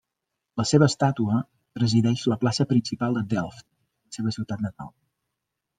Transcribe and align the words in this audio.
La 0.61 0.63
seva 0.69 0.87
estàtua 0.91 1.41
presideix 1.79 2.23
la 2.33 2.39
plaça 2.45 2.67
principal 2.73 3.19
de 3.21 3.25
Delft, 3.35 3.65
la 4.07 4.19
seva 4.19 4.37
ciutat 4.39 4.67
natal. 4.71 4.95